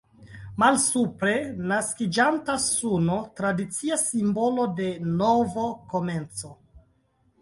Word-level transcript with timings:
Malsupre, 0.61 1.33
naskiĝanta 1.71 2.55
suno, 2.63 3.19
tradicia 3.41 4.01
simbolo 4.07 4.67
de 4.81 4.89
novo 5.23 5.67
komenco. 5.93 6.53